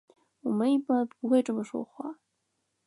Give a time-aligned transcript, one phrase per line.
[0.41, 2.17] 我们一般不会这么说话。